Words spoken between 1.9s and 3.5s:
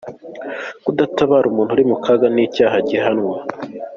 kaga ni icyaha gihanwa